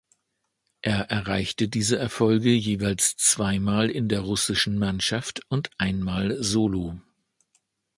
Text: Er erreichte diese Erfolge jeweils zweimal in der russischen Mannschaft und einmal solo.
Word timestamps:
Er 0.81 1.11
erreichte 1.11 1.67
diese 1.69 1.99
Erfolge 1.99 2.49
jeweils 2.49 3.17
zweimal 3.17 3.87
in 3.87 4.09
der 4.09 4.21
russischen 4.21 4.79
Mannschaft 4.79 5.41
und 5.47 5.69
einmal 5.77 6.41
solo. 6.41 6.99